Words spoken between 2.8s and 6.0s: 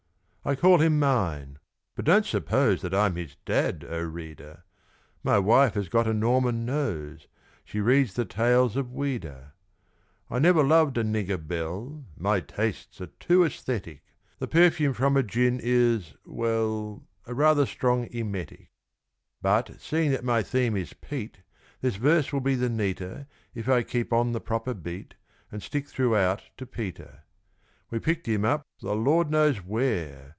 That I'm his dad, O reader! My wife has